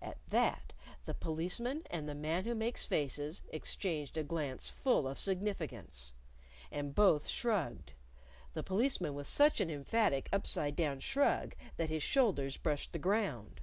[0.00, 0.72] At that,
[1.04, 6.14] the Policeman and the Man Who Makes Faces exchanged a glance full of significance.
[6.72, 7.92] And both shrugged
[8.54, 13.60] the Policeman with such an emphatic upside down shrug that his shoulders brushed the ground.